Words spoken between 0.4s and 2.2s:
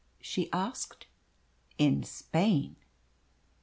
asked. "In